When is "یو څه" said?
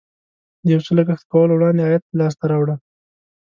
0.73-0.91